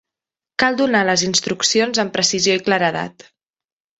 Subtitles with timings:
[0.61, 3.29] Cal donar les instruccions amb precisió i claredat.